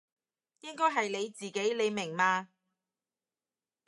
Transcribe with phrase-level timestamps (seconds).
[0.61, 2.49] 應該係你自己，你明嘛？